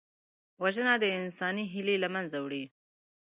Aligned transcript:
وژنه 0.63 0.93
د 0.99 1.05
انساني 1.21 1.65
هیلې 1.73 1.95
له 2.03 2.09
منځه 2.15 2.37
وړي 2.43 2.63